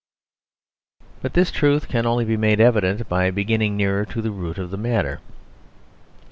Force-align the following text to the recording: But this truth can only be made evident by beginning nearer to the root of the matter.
But 1.21 1.33
this 1.33 1.51
truth 1.51 1.87
can 1.87 2.07
only 2.07 2.25
be 2.25 2.35
made 2.35 2.59
evident 2.59 3.07
by 3.07 3.29
beginning 3.29 3.77
nearer 3.77 4.03
to 4.05 4.19
the 4.19 4.31
root 4.31 4.57
of 4.57 4.71
the 4.71 4.77
matter. 4.77 5.21